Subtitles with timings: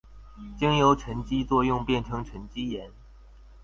[0.57, 2.89] 經由沈積作用變成沈積岩